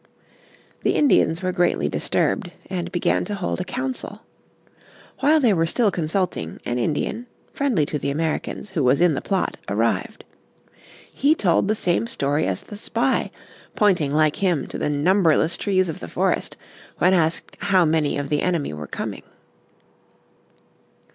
[0.81, 4.21] The Indians were greatly disturbed, and began to hold a council.
[5.19, 9.21] While they were still consulting, an Indian, friendly to the Americans, who was in the
[9.21, 10.23] plot, arrived.
[11.13, 13.29] He told the same story as the spy,
[13.75, 16.57] pointing like him to the numberless trees of the forest
[16.97, 19.21] when asked how many of the enemy were coming.